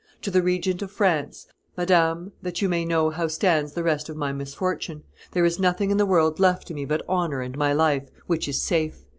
[0.23, 1.45] "To the Regent of France:
[1.77, 5.91] Madame, that you may know how stands the rest of my misfortune: there is nothing
[5.91, 9.05] in the world left to me but honor and my life, which is safe.